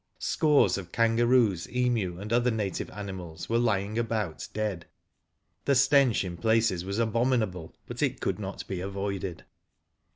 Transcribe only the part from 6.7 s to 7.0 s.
was